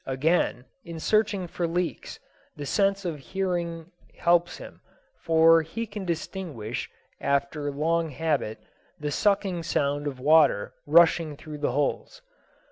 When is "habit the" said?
8.09-9.11